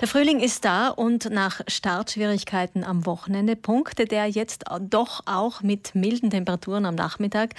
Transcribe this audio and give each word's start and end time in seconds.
Der 0.00 0.08
Frühling 0.08 0.40
ist 0.40 0.64
da 0.64 0.88
und 0.88 1.28
nach 1.28 1.60
Startschwierigkeiten 1.68 2.84
am 2.84 3.04
Wochenende 3.04 3.54
punktet 3.54 4.14
er 4.14 4.24
jetzt 4.24 4.64
doch 4.80 5.20
auch 5.26 5.60
mit 5.60 5.94
milden 5.94 6.30
Temperaturen 6.30 6.86
am 6.86 6.94
Nachmittag. 6.94 7.54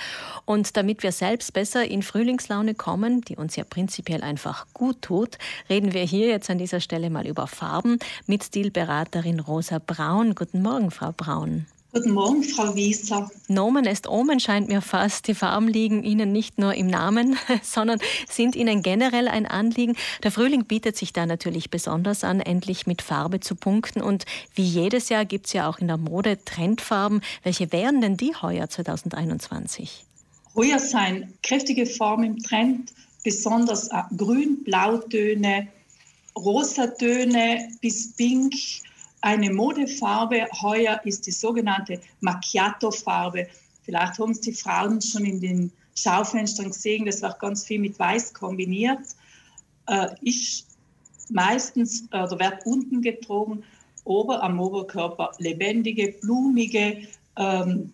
Und 0.45 0.75
damit 0.75 1.03
wir 1.03 1.11
selbst 1.11 1.53
besser 1.53 1.85
in 1.85 2.01
Frühlingslaune 2.01 2.73
kommen, 2.73 3.21
die 3.21 3.35
uns 3.35 3.55
ja 3.57 3.63
prinzipiell 3.63 4.23
einfach 4.23 4.65
gut 4.73 5.03
tut, 5.03 5.37
reden 5.69 5.93
wir 5.93 6.03
hier 6.03 6.29
jetzt 6.29 6.49
an 6.49 6.57
dieser 6.57 6.79
Stelle 6.79 7.11
mal 7.11 7.27
über 7.27 7.45
Farben 7.45 7.99
mit 8.25 8.43
Stilberaterin 8.43 9.39
Rosa 9.39 9.77
Braun. 9.77 10.33
Guten 10.33 10.63
Morgen, 10.63 10.89
Frau 10.89 11.11
Braun. 11.11 11.67
Guten 11.93 12.11
Morgen, 12.11 12.41
Frau 12.41 12.73
Wieser. 12.73 13.29
Nomen 13.49 13.83
ist 13.83 14.07
Omen 14.07 14.39
scheint 14.39 14.69
mir 14.69 14.79
fast. 14.79 15.27
Die 15.27 15.35
Farben 15.35 15.67
liegen 15.67 16.03
Ihnen 16.03 16.31
nicht 16.31 16.57
nur 16.57 16.73
im 16.73 16.87
Namen, 16.87 17.37
sondern 17.63 17.99
sind 18.29 18.55
Ihnen 18.55 18.81
generell 18.81 19.27
ein 19.27 19.45
Anliegen. 19.45 19.97
Der 20.23 20.31
Frühling 20.31 20.63
bietet 20.63 20.95
sich 20.95 21.11
da 21.11 21.25
natürlich 21.25 21.69
besonders 21.69 22.23
an, 22.23 22.39
endlich 22.39 22.87
mit 22.87 23.01
Farbe 23.01 23.41
zu 23.41 23.55
punkten. 23.55 24.01
Und 24.01 24.23
wie 24.55 24.63
jedes 24.63 25.09
Jahr 25.09 25.25
gibt 25.25 25.47
es 25.47 25.53
ja 25.53 25.69
auch 25.69 25.79
in 25.79 25.87
der 25.87 25.97
Mode 25.97 26.39
Trendfarben. 26.45 27.19
Welche 27.43 27.73
wären 27.73 27.99
denn 27.99 28.15
die 28.15 28.33
heuer 28.41 28.69
2021? 28.69 30.05
Heuer 30.55 30.79
seien 30.79 31.33
kräftige 31.43 31.85
Farben 31.85 32.23
im 32.23 32.37
Trend, 32.41 32.93
besonders 33.25 33.89
Grün-Blautöne, 34.15 35.67
Rosatöne 36.37 37.67
bis 37.81 38.13
Pink 38.13 38.53
eine 39.21 39.51
Modefarbe 39.51 40.47
heuer 40.61 40.99
ist 41.05 41.27
die 41.27 41.31
sogenannte 41.31 42.01
Macchiato-Farbe. 42.21 43.47
Vielleicht 43.83 44.19
haben 44.19 44.31
es 44.31 44.41
die 44.41 44.53
Frauen 44.53 45.01
schon 45.01 45.25
in 45.25 45.39
den 45.39 45.71
Schaufenstern 45.95 46.67
gesehen, 46.67 47.05
das 47.05 47.21
wird 47.21 47.39
ganz 47.39 47.65
viel 47.65 47.79
mit 47.79 47.97
Weiß 47.99 48.33
kombiniert. 48.33 49.01
Äh, 49.87 50.07
ist 50.21 50.67
meistens, 51.29 52.05
oder 52.11 52.39
wird 52.39 52.65
unten 52.65 53.01
getragen, 53.01 53.63
ober 54.03 54.41
am 54.41 54.59
Oberkörper 54.59 55.31
lebendige, 55.37 56.13
blumige, 56.21 57.07
ähm, 57.37 57.93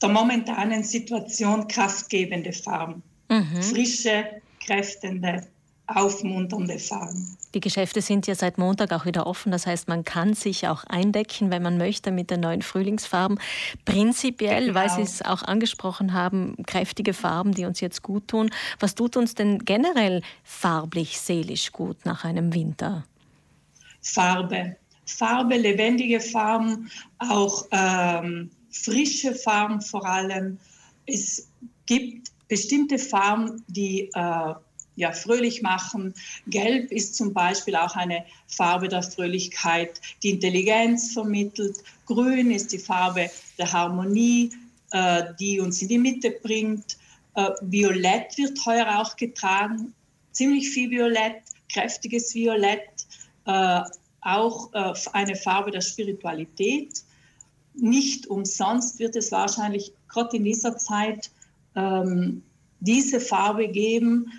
der 0.00 0.08
momentanen 0.08 0.82
Situation 0.82 1.66
kraftgebende 1.66 2.52
Farben. 2.52 3.02
Mhm. 3.30 3.62
Frische, 3.62 4.26
kräftende, 4.64 5.46
aufmunternde 5.86 6.78
Farben. 6.78 7.36
Die 7.54 7.60
Geschäfte 7.60 8.00
sind 8.00 8.26
ja 8.26 8.34
seit 8.34 8.58
Montag 8.58 8.92
auch 8.92 9.04
wieder 9.04 9.26
offen. 9.26 9.52
Das 9.52 9.66
heißt, 9.66 9.86
man 9.86 10.04
kann 10.04 10.34
sich 10.34 10.66
auch 10.66 10.84
eindecken, 10.84 11.50
wenn 11.50 11.62
man 11.62 11.78
möchte, 11.78 12.10
mit 12.10 12.30
den 12.30 12.40
neuen 12.40 12.62
Frühlingsfarben. 12.62 13.38
Prinzipiell, 13.84 14.66
genau. 14.66 14.80
weil 14.80 14.90
Sie 14.90 15.02
es 15.02 15.22
auch 15.22 15.42
angesprochen 15.42 16.14
haben, 16.14 16.56
kräftige 16.66 17.12
Farben, 17.12 17.52
die 17.52 17.64
uns 17.64 17.80
jetzt 17.80 18.02
gut 18.02 18.28
tun. 18.28 18.50
Was 18.80 18.94
tut 18.94 19.16
uns 19.16 19.34
denn 19.34 19.58
generell 19.58 20.22
farblich, 20.42 21.20
seelisch 21.20 21.72
gut 21.72 22.04
nach 22.04 22.24
einem 22.24 22.54
Winter? 22.54 23.04
Farbe. 24.00 24.76
Farbe, 25.06 25.56
lebendige 25.56 26.18
Farben, 26.20 26.90
auch 27.18 27.66
ähm, 27.70 28.50
frische 28.70 29.34
Farben 29.34 29.82
vor 29.82 30.06
allem. 30.06 30.58
Es 31.06 31.48
gibt 31.86 32.30
bestimmte 32.48 32.98
Farben, 32.98 33.62
die 33.68 34.10
äh, 34.14 34.54
ja, 34.96 35.12
fröhlich 35.12 35.62
machen. 35.62 36.14
Gelb 36.46 36.90
ist 36.92 37.16
zum 37.16 37.32
Beispiel 37.32 37.76
auch 37.76 37.96
eine 37.96 38.24
Farbe 38.48 38.88
der 38.88 39.02
Fröhlichkeit, 39.02 40.00
die 40.22 40.30
Intelligenz 40.30 41.12
vermittelt. 41.12 41.76
Grün 42.06 42.50
ist 42.50 42.72
die 42.72 42.78
Farbe 42.78 43.30
der 43.58 43.72
Harmonie, 43.72 44.52
äh, 44.92 45.24
die 45.38 45.60
uns 45.60 45.82
in 45.82 45.88
die 45.88 45.98
Mitte 45.98 46.30
bringt. 46.30 46.96
Äh, 47.34 47.50
Violett 47.62 48.36
wird 48.38 48.64
heuer 48.64 49.00
auch 49.00 49.16
getragen, 49.16 49.92
ziemlich 50.32 50.70
viel 50.70 50.90
Violett, 50.90 51.42
kräftiges 51.72 52.34
Violett, 52.34 53.06
äh, 53.46 53.80
auch 54.20 54.72
äh, 54.72 54.92
eine 55.12 55.36
Farbe 55.36 55.70
der 55.70 55.80
Spiritualität. 55.80 57.02
Nicht 57.74 58.28
umsonst 58.28 58.98
wird 58.98 59.16
es 59.16 59.32
wahrscheinlich 59.32 59.92
gerade 60.08 60.36
in 60.36 60.44
dieser 60.44 60.76
Zeit 60.78 61.30
ähm, 61.74 62.42
diese 62.80 63.18
Farbe 63.18 63.68
geben, 63.68 64.30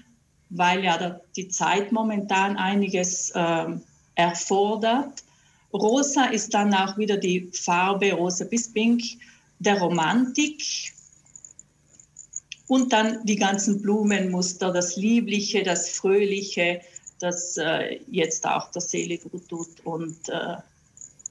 weil 0.49 0.83
ja 0.83 1.19
die 1.35 1.47
Zeit 1.47 1.91
momentan 1.91 2.57
einiges 2.57 3.31
äh, 3.31 3.65
erfordert. 4.15 5.23
Rosa 5.73 6.25
ist 6.25 6.53
dann 6.53 6.73
auch 6.73 6.97
wieder 6.97 7.17
die 7.17 7.49
Farbe 7.51 8.13
rosa 8.13 8.45
bis 8.45 8.71
pink 8.71 9.01
der 9.59 9.79
Romantik. 9.79 10.63
Und 12.67 12.93
dann 12.93 13.23
die 13.25 13.35
ganzen 13.35 13.81
Blumenmuster, 13.81 14.73
das 14.73 14.95
Liebliche, 14.95 15.61
das 15.61 15.89
Fröhliche, 15.89 16.81
das 17.19 17.57
äh, 17.57 17.99
jetzt 18.09 18.45
auch 18.47 18.71
der 18.71 18.81
Seele 18.81 19.19
gut 19.19 19.47
tut 19.47 19.85
und 19.85 20.17
äh, 20.29 20.55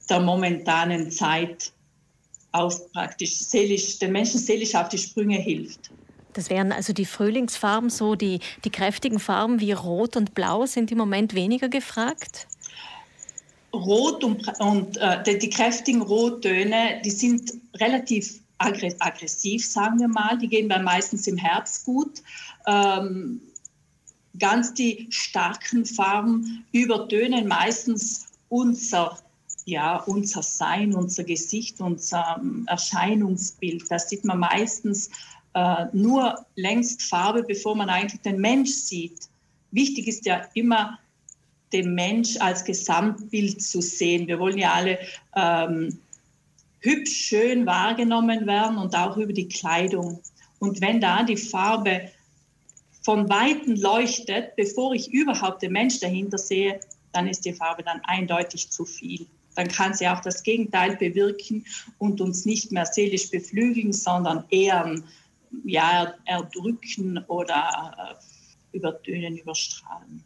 der 0.08 0.20
momentanen 0.20 1.10
Zeit 1.10 1.72
auch 2.52 2.72
praktisch 2.92 3.36
seelisch, 3.36 3.98
den 3.98 4.12
Menschen 4.12 4.38
seelisch 4.38 4.74
auf 4.76 4.88
die 4.88 4.98
Sprünge 4.98 5.38
hilft. 5.38 5.90
Das 6.34 6.50
wären 6.50 6.72
also 6.72 6.92
die 6.92 7.06
Frühlingsfarben, 7.06 7.90
so 7.90 8.14
die, 8.14 8.40
die 8.64 8.70
kräftigen 8.70 9.18
Farben 9.18 9.60
wie 9.60 9.72
Rot 9.72 10.16
und 10.16 10.34
Blau 10.34 10.66
sind 10.66 10.92
im 10.92 10.98
Moment 10.98 11.34
weniger 11.34 11.68
gefragt? 11.68 12.46
Rot 13.72 14.22
und, 14.22 14.48
und 14.60 14.96
äh, 14.98 15.38
die, 15.38 15.50
kräftigen 15.50 16.02
Rottöne, 16.02 17.00
die 17.04 17.10
sind 17.10 17.54
relativ 17.76 18.40
aggressiv, 18.58 19.66
sagen 19.66 19.98
wir 19.98 20.08
mal. 20.08 20.38
Die 20.38 20.48
gehen 20.48 20.68
dann 20.68 20.84
meistens 20.84 21.26
im 21.26 21.36
Herbst 21.36 21.84
gut. 21.84 22.22
Ähm, 22.66 23.40
ganz 24.38 24.74
die 24.74 25.06
starken 25.10 25.84
Farben 25.84 26.64
übertönen 26.72 27.46
meistens 27.46 28.26
unser, 28.48 29.18
ja, 29.64 29.96
unser 30.04 30.42
Sein, 30.42 30.94
unser 30.94 31.24
Gesicht, 31.24 31.80
unser 31.80 32.40
ähm, 32.40 32.64
Erscheinungsbild. 32.68 33.90
Das 33.90 34.08
sieht 34.08 34.24
man 34.24 34.38
meistens 34.38 35.10
äh, 35.54 35.86
nur 35.92 36.44
längst 36.56 37.02
Farbe, 37.02 37.42
bevor 37.42 37.74
man 37.74 37.88
eigentlich 37.88 38.20
den 38.22 38.40
Mensch 38.40 38.70
sieht. 38.70 39.28
Wichtig 39.70 40.08
ist 40.08 40.26
ja 40.26 40.42
immer, 40.54 40.98
den 41.72 41.94
Mensch 41.94 42.36
als 42.38 42.64
Gesamtbild 42.64 43.60
zu 43.60 43.80
sehen. 43.80 44.28
Wir 44.28 44.38
wollen 44.38 44.58
ja 44.58 44.72
alle 44.72 44.98
ähm, 45.34 45.98
hübsch, 46.80 47.12
schön 47.12 47.66
wahrgenommen 47.66 48.46
werden 48.46 48.78
und 48.78 48.94
auch 48.94 49.16
über 49.16 49.32
die 49.32 49.48
Kleidung. 49.48 50.20
Und 50.60 50.80
wenn 50.80 51.00
da 51.00 51.24
die 51.24 51.36
Farbe 51.36 52.10
von 53.02 53.28
Weitem 53.28 53.74
leuchtet, 53.76 54.54
bevor 54.56 54.94
ich 54.94 55.12
überhaupt 55.12 55.62
den 55.62 55.72
Mensch 55.72 55.98
dahinter 55.98 56.38
sehe, 56.38 56.78
dann 57.12 57.26
ist 57.26 57.44
die 57.44 57.52
Farbe 57.52 57.82
dann 57.82 58.00
eindeutig 58.04 58.70
zu 58.70 58.84
viel. 58.84 59.26
Dann 59.56 59.68
kann 59.68 59.94
sie 59.94 60.08
auch 60.08 60.20
das 60.20 60.42
Gegenteil 60.42 60.96
bewirken 60.96 61.64
und 61.98 62.20
uns 62.20 62.44
nicht 62.44 62.72
mehr 62.72 62.86
seelisch 62.86 63.30
beflügeln, 63.30 63.92
sondern 63.92 64.44
eher 64.50 65.00
ja, 65.64 66.14
erdrücken 66.24 67.18
oder 67.28 68.18
äh, 68.72 68.76
übertönen, 68.76 69.36
überstrahlen. 69.36 70.24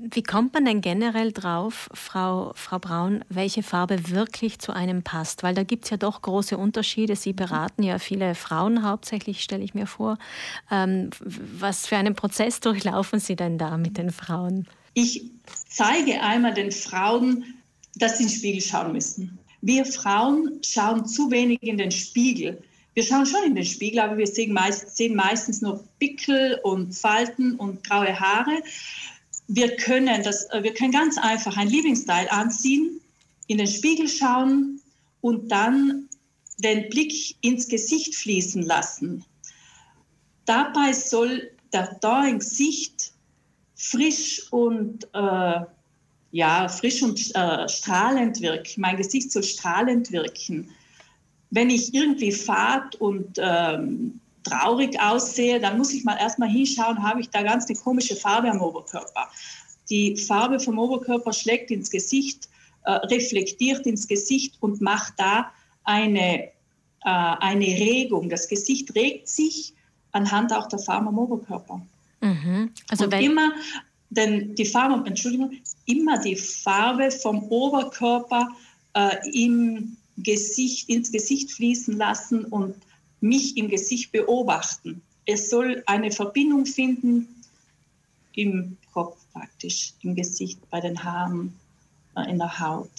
Wie 0.00 0.22
kommt 0.22 0.54
man 0.54 0.64
denn 0.64 0.80
generell 0.80 1.32
drauf, 1.32 1.88
Frau, 1.92 2.52
Frau 2.54 2.78
Braun, 2.78 3.24
welche 3.28 3.64
Farbe 3.64 4.10
wirklich 4.10 4.60
zu 4.60 4.72
einem 4.72 5.02
passt? 5.02 5.42
Weil 5.42 5.56
da 5.56 5.64
gibt 5.64 5.84
es 5.84 5.90
ja 5.90 5.96
doch 5.96 6.22
große 6.22 6.56
Unterschiede. 6.56 7.16
Sie 7.16 7.32
beraten 7.32 7.82
ja 7.82 7.98
viele 7.98 8.36
Frauen 8.36 8.84
hauptsächlich, 8.84 9.42
stelle 9.42 9.64
ich 9.64 9.74
mir 9.74 9.88
vor. 9.88 10.16
Ähm, 10.70 11.10
was 11.20 11.88
für 11.88 11.96
einen 11.96 12.14
Prozess 12.14 12.60
durchlaufen 12.60 13.18
Sie 13.18 13.34
denn 13.34 13.58
da 13.58 13.76
mit 13.76 13.98
den 13.98 14.12
Frauen? 14.12 14.68
Ich 14.94 15.24
zeige 15.68 16.22
einmal 16.22 16.54
den 16.54 16.70
Frauen, 16.70 17.44
dass 17.96 18.18
sie 18.18 18.24
in 18.24 18.28
den 18.28 18.36
Spiegel 18.36 18.62
schauen 18.62 18.92
müssen. 18.92 19.38
Wir 19.62 19.84
Frauen 19.84 20.60
schauen 20.64 21.06
zu 21.06 21.28
wenig 21.30 21.60
in 21.62 21.78
den 21.78 21.90
Spiegel. 21.90 22.62
Wir 22.98 23.04
schauen 23.04 23.26
schon 23.26 23.44
in 23.44 23.54
den 23.54 23.64
Spiegel, 23.64 24.00
aber 24.00 24.16
wir 24.16 24.26
sehen, 24.26 24.52
meist, 24.52 24.96
sehen 24.96 25.14
meistens 25.14 25.62
nur 25.62 25.84
Pickel 26.00 26.58
und 26.64 26.92
Falten 26.96 27.54
und 27.54 27.84
graue 27.84 28.18
Haare. 28.18 28.60
Wir 29.46 29.76
können, 29.76 30.20
das, 30.24 30.50
äh, 30.50 30.64
wir 30.64 30.74
können 30.74 30.90
ganz 30.90 31.16
einfach 31.16 31.56
ein 31.56 31.68
Lieblingsteil 31.68 32.26
anziehen, 32.28 33.00
in 33.46 33.58
den 33.58 33.68
Spiegel 33.68 34.08
schauen 34.08 34.80
und 35.20 35.48
dann 35.48 36.08
den 36.56 36.88
Blick 36.88 37.36
ins 37.40 37.68
Gesicht 37.68 38.16
fließen 38.16 38.64
lassen. 38.64 39.24
Dabei 40.44 40.92
soll 40.92 41.52
der 41.72 42.00
im 42.28 42.40
Gesicht 42.40 43.12
frisch 43.76 44.50
und 44.50 45.04
äh, 45.14 45.60
ja, 46.32 46.68
frisch 46.68 47.00
und 47.04 47.32
äh, 47.36 47.68
strahlend 47.68 48.40
wirken. 48.40 48.80
Mein 48.80 48.96
Gesicht 48.96 49.30
soll 49.30 49.44
strahlend 49.44 50.10
wirken 50.10 50.74
wenn 51.50 51.70
ich 51.70 51.94
irgendwie 51.94 52.32
fad 52.32 52.94
und 52.96 53.38
ähm, 53.38 54.20
traurig 54.44 55.00
aussehe, 55.00 55.60
dann 55.60 55.78
muss 55.78 55.92
ich 55.92 56.04
mal 56.04 56.16
erstmal 56.16 56.48
hinschauen, 56.48 57.02
habe 57.02 57.20
ich 57.20 57.30
da 57.30 57.42
ganz 57.42 57.66
eine 57.66 57.78
komische 57.78 58.16
Farbe 58.16 58.50
am 58.50 58.60
Oberkörper. 58.60 59.28
Die 59.90 60.16
Farbe 60.16 60.60
vom 60.60 60.78
Oberkörper 60.78 61.32
schlägt 61.32 61.70
ins 61.70 61.90
Gesicht, 61.90 62.48
äh, 62.84 62.92
reflektiert 62.92 63.86
ins 63.86 64.06
Gesicht 64.06 64.56
und 64.60 64.80
macht 64.80 65.14
da 65.16 65.50
eine, 65.84 66.44
äh, 66.44 66.50
eine 67.04 67.66
Regung. 67.66 68.28
Das 68.28 68.48
Gesicht 68.48 68.94
regt 68.94 69.28
sich 69.28 69.74
anhand 70.12 70.52
auch 70.52 70.68
der 70.68 70.78
Farbe 70.78 71.08
am 71.08 71.18
Oberkörper. 71.18 71.80
Mhm. 72.20 72.70
Also 72.90 73.04
und 73.04 73.14
immer 73.14 73.52
denn 74.10 74.54
die 74.54 74.64
Farbe, 74.64 75.06
Entschuldigung, 75.06 75.52
immer 75.86 76.18
die 76.18 76.36
Farbe 76.36 77.10
vom 77.10 77.42
Oberkörper 77.44 78.48
äh, 78.94 79.16
im 79.32 79.96
Gesicht, 80.22 80.88
ins 80.88 81.12
Gesicht 81.12 81.52
fließen 81.52 81.96
lassen 81.96 82.44
und 82.44 82.74
mich 83.20 83.56
im 83.56 83.68
Gesicht 83.68 84.12
beobachten. 84.12 85.02
Es 85.26 85.50
soll 85.50 85.82
eine 85.86 86.10
Verbindung 86.10 86.66
finden 86.66 87.28
im 88.34 88.76
Kopf 88.92 89.18
praktisch, 89.32 89.92
im 90.02 90.14
Gesicht, 90.14 90.58
bei 90.70 90.80
den 90.80 91.02
Haaren, 91.02 91.52
äh, 92.16 92.30
in 92.30 92.38
der 92.38 92.58
Haut. 92.58 92.90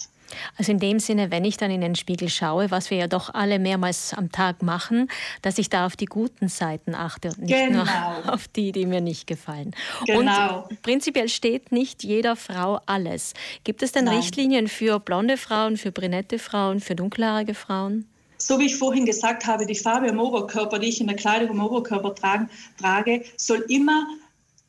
Also 0.56 0.72
in 0.72 0.78
dem 0.78 0.98
Sinne, 0.98 1.30
wenn 1.30 1.44
ich 1.44 1.56
dann 1.56 1.70
in 1.70 1.80
den 1.80 1.94
Spiegel 1.94 2.28
schaue, 2.28 2.70
was 2.70 2.90
wir 2.90 2.98
ja 2.98 3.06
doch 3.06 3.32
alle 3.32 3.58
mehrmals 3.58 4.14
am 4.14 4.30
Tag 4.30 4.62
machen, 4.62 5.08
dass 5.42 5.58
ich 5.58 5.70
da 5.70 5.86
auf 5.86 5.96
die 5.96 6.06
guten 6.06 6.48
Seiten 6.48 6.94
achte 6.94 7.28
und 7.28 7.40
nicht 7.40 7.52
genau. 7.52 7.84
nur 7.84 7.88
auf 8.32 8.48
die, 8.48 8.72
die 8.72 8.86
mir 8.86 9.00
nicht 9.00 9.26
gefallen. 9.26 9.72
Genau. 10.06 10.66
Und 10.68 10.82
prinzipiell 10.82 11.28
steht 11.28 11.72
nicht 11.72 12.04
jeder 12.04 12.36
Frau 12.36 12.80
alles. 12.86 13.34
Gibt 13.64 13.82
es 13.82 13.92
denn 13.92 14.04
Nein. 14.04 14.18
Richtlinien 14.18 14.68
für 14.68 15.00
blonde 15.00 15.36
Frauen, 15.36 15.76
für 15.76 15.92
brünette 15.92 16.38
Frauen, 16.38 16.80
für 16.80 16.94
dunkelhaarige 16.94 17.54
Frauen? 17.54 18.06
So 18.38 18.58
wie 18.58 18.66
ich 18.66 18.76
vorhin 18.76 19.04
gesagt 19.04 19.46
habe, 19.46 19.66
die 19.66 19.74
Farbe 19.74 20.08
am 20.08 20.18
Oberkörper, 20.18 20.78
die 20.78 20.88
ich 20.88 21.00
in 21.00 21.06
der 21.08 21.16
Kleidung 21.16 21.50
am 21.50 21.66
Oberkörper 21.66 22.14
tragen, 22.14 22.48
trage, 22.78 23.22
soll 23.36 23.64
immer 23.68 24.06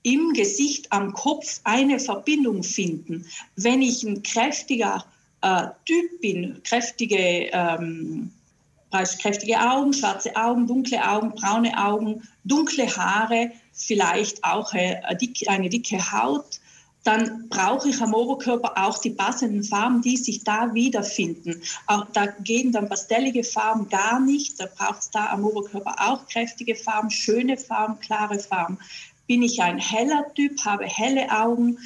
im 0.04 0.34
Gesicht, 0.34 0.92
am 0.92 1.14
Kopf 1.14 1.62
eine 1.64 2.00
Verbindung 2.00 2.64
finden. 2.64 3.26
Wenn 3.56 3.82
ich 3.82 4.04
ein 4.04 4.24
kräftiger 4.24 5.06
äh, 5.42 5.68
Typ 5.86 6.64
kräftige, 6.64 7.50
ähm, 7.52 8.32
kräftige 8.92 9.60
Augen, 9.60 9.94
schwarze 9.94 10.36
Augen, 10.36 10.68
dunkle 10.68 11.04
Augen, 11.08 11.32
braune 11.32 11.78
Augen, 11.78 12.28
dunkle 12.44 12.86
Haare, 12.96 13.52
vielleicht 13.74 14.44
auch 14.44 14.74
eine, 14.74 15.02
eine 15.48 15.70
dicke 15.70 16.12
Haut, 16.12 16.60
dann 17.04 17.50
brauche 17.50 17.90
ich 17.90 18.00
am 18.02 18.14
Oberkörper 18.14 18.74
auch 18.76 19.00
die 19.00 19.10
passenden 19.10 19.64
Farben, 19.64 20.02
die 20.02 20.18
sich 20.18 20.44
da 20.44 20.74
wiederfinden. 20.74 21.62
Auch 21.88 22.06
da 22.14 22.28
gehen 22.28 22.72
dann 22.72 22.90
pastellige 22.90 23.44
Farben 23.44 23.90
gar 23.90 24.20
nicht. 24.20 24.60
Da 24.60 24.68
braucht 24.68 25.00
es 25.00 25.10
da 25.10 25.32
am 25.32 25.44
Oberkörper 25.44 25.96
auch 25.98 26.28
kräftige 26.28 26.76
Farben, 26.76 27.10
schöne 27.10 27.58
Farben, 27.58 28.00
klare 28.00 28.38
Farben. 28.38 28.78
Bin 29.26 29.42
ich 29.42 29.62
ein 29.62 29.80
heller 29.80 30.32
Typ, 30.36 30.64
habe 30.64 30.86
helle 30.86 31.32
Augen, 31.32 31.80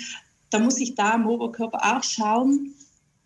dann 0.50 0.66
muss 0.66 0.80
ich 0.80 0.96
da 0.96 1.14
am 1.14 1.28
Oberkörper 1.28 1.96
auch 1.96 2.04
schauen, 2.04 2.74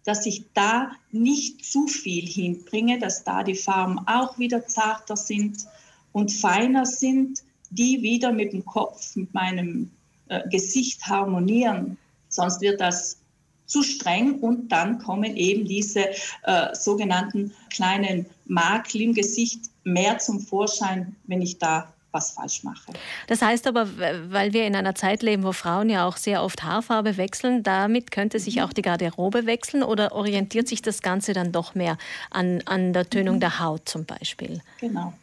dass 0.10 0.26
ich 0.26 0.44
da 0.56 0.94
nicht 1.12 1.64
zu 1.64 1.86
viel 1.86 2.28
hinbringe, 2.28 2.98
dass 2.98 3.24
da 3.24 3.44
die 3.44 3.54
Farben 3.54 4.00
auch 4.08 4.40
wieder 4.40 4.66
zarter 4.66 5.16
sind 5.16 5.68
und 6.14 6.32
feiner 6.32 6.88
sind, 6.88 7.44
die 7.70 8.02
wieder 8.02 8.32
mit 8.32 8.52
dem 8.54 8.66
Kopf, 8.66 9.16
mit 9.16 9.32
meinem 9.36 9.92
äh, 10.30 10.50
Gesicht 10.50 11.06
harmonieren. 11.06 11.96
Sonst 12.28 12.60
wird 12.60 12.82
das 12.82 13.20
zu 13.68 13.84
streng 13.84 14.40
und 14.40 14.70
dann 14.70 14.98
kommen 14.98 15.38
eben 15.38 15.68
diese 15.68 16.08
äh, 16.42 16.74
sogenannten 16.74 17.54
kleinen 17.70 18.26
Makel 18.48 19.02
im 19.02 19.14
Gesicht 19.14 19.60
mehr 19.84 20.18
zum 20.18 20.40
Vorschein, 20.40 21.16
wenn 21.28 21.44
ich 21.44 21.60
da 21.60 21.94
was 22.12 22.32
falsch 22.32 22.64
mache. 22.64 22.94
Das 23.28 23.42
heißt 23.42 23.68
aber, 23.68 23.88
weil 24.32 24.54
wir 24.54 24.66
in 24.66 24.76
einer 24.76 24.96
Zeit 24.96 25.22
leben, 25.22 25.44
wo 25.44 25.52
Frauen 25.52 25.90
ja 25.90 26.08
auch 26.08 26.18
sehr 26.18 26.44
oft 26.44 26.64
Haarfarbe 26.64 27.18
wechseln, 27.18 27.64
damit 27.64 28.12
könnte 28.12 28.40
sich 28.40 28.56
mhm. 28.56 28.64
auch 28.64 28.74
die 28.74 28.82
Garderobe 28.82 29.46
wechseln 29.46 29.84
oder 29.84 30.14
orientiert 30.14 30.68
sich 30.68 30.82
das 30.82 31.02
Ganze 31.02 31.34
dann 31.34 31.52
doch 31.52 31.76
mehr 31.76 31.98
an, 32.32 32.62
an 32.66 32.94
der 32.94 33.10
Tönung 33.10 33.36
mhm. 33.36 33.42
der 33.42 33.60
Haut 33.60 33.88
zum 33.88 34.06
Beispiel? 34.06 34.62
Genau. 34.80 35.14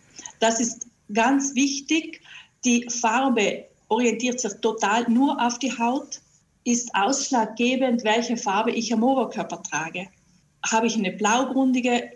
Das 0.40 0.60
ist 0.60 0.86
ganz 1.12 1.54
wichtig. 1.54 2.20
Die 2.64 2.88
Farbe 2.88 3.64
orientiert 3.88 4.40
sich 4.40 4.52
total 4.60 5.08
nur 5.08 5.40
auf 5.40 5.58
die 5.58 5.76
Haut, 5.76 6.20
ist 6.64 6.92
ausschlaggebend, 6.94 8.02
welche 8.04 8.36
Farbe 8.36 8.72
ich 8.72 8.92
am 8.92 9.02
Oberkörper 9.02 9.62
trage. 9.62 10.08
Habe 10.68 10.88
ich 10.88 10.96
eine 10.96 11.12
blaugrundige 11.12 12.10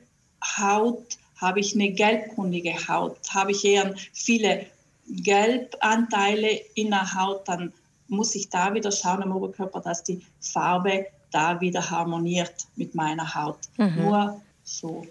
Haut, 0.58 1.18
habe 1.40 1.60
ich 1.60 1.74
eine 1.74 1.90
gelbgründige 1.90 2.74
Haut, 2.88 3.18
habe 3.32 3.52
ich 3.52 3.64
eher 3.64 3.94
viele 4.12 4.66
Gelbanteile 5.08 6.60
in 6.74 6.90
der 6.90 7.14
Haut, 7.14 7.48
dann 7.48 7.72
muss 8.08 8.34
ich 8.34 8.48
da 8.48 8.74
wieder 8.74 8.92
schauen 8.92 9.22
am 9.22 9.34
Oberkörper, 9.34 9.80
dass 9.80 10.02
die 10.02 10.20
Farbe 10.40 11.06
da 11.30 11.60
wieder 11.60 11.90
harmoniert 11.90 12.66
mit 12.76 12.94
meiner 12.94 13.34
Haut. 13.34 13.58
Mhm. 13.76 13.96
Nur 13.96 14.42
so 14.64 15.06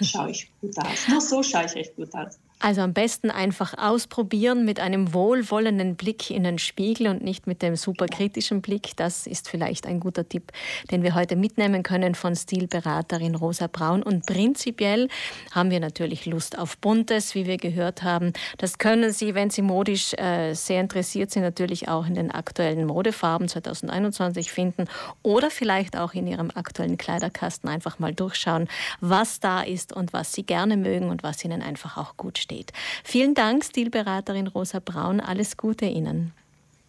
schaue 0.00 0.30
ich 0.30 0.50
gut 0.60 0.78
aus. 0.78 1.08
Nur 1.08 1.20
so 1.20 1.42
schaue 1.42 1.66
ich 1.66 1.76
echt 1.76 1.96
gut 1.96 2.14
aus. 2.14 2.38
Also 2.62 2.80
am 2.82 2.92
besten 2.92 3.32
einfach 3.32 3.74
ausprobieren 3.76 4.64
mit 4.64 4.78
einem 4.78 5.12
wohlwollenden 5.12 5.96
Blick 5.96 6.30
in 6.30 6.44
den 6.44 6.60
Spiegel 6.60 7.08
und 7.08 7.20
nicht 7.20 7.48
mit 7.48 7.60
dem 7.60 7.74
superkritischen 7.74 8.62
Blick. 8.62 8.96
Das 8.96 9.26
ist 9.26 9.48
vielleicht 9.48 9.84
ein 9.84 9.98
guter 9.98 10.28
Tipp, 10.28 10.52
den 10.92 11.02
wir 11.02 11.16
heute 11.16 11.34
mitnehmen 11.34 11.82
können 11.82 12.14
von 12.14 12.36
Stilberaterin 12.36 13.34
Rosa 13.34 13.66
Braun. 13.66 14.04
Und 14.04 14.26
prinzipiell 14.26 15.08
haben 15.50 15.72
wir 15.72 15.80
natürlich 15.80 16.24
Lust 16.24 16.56
auf 16.56 16.78
Buntes, 16.78 17.34
wie 17.34 17.46
wir 17.46 17.56
gehört 17.56 18.04
haben. 18.04 18.32
Das 18.58 18.78
können 18.78 19.10
Sie, 19.10 19.34
wenn 19.34 19.50
Sie 19.50 19.62
modisch 19.62 20.14
äh, 20.14 20.54
sehr 20.54 20.80
interessiert 20.80 21.32
sind, 21.32 21.42
natürlich 21.42 21.88
auch 21.88 22.06
in 22.06 22.14
den 22.14 22.30
aktuellen 22.30 22.86
Modefarben 22.86 23.48
2021 23.48 24.52
finden 24.52 24.84
oder 25.24 25.50
vielleicht 25.50 25.98
auch 25.98 26.14
in 26.14 26.28
Ihrem 26.28 26.52
aktuellen 26.54 26.96
Kleiderkasten 26.96 27.68
einfach 27.68 27.98
mal 27.98 28.14
durchschauen, 28.14 28.68
was 29.00 29.40
da 29.40 29.62
ist 29.62 29.92
und 29.92 30.12
was 30.12 30.32
Sie 30.32 30.44
gerne 30.44 30.76
mögen 30.76 31.08
und 31.08 31.24
was 31.24 31.44
Ihnen 31.44 31.60
einfach 31.60 31.96
auch 31.96 32.16
gut 32.16 32.38
steht 32.38 32.51
steht. 32.52 32.72
Vielen 33.04 33.34
Dank, 33.34 33.64
Stilberaterin 33.64 34.46
Rosa 34.46 34.80
Braun. 34.84 35.20
Alles 35.20 35.56
Gute 35.56 35.86
Ihnen. 35.86 36.32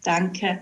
Danke. 0.02 0.60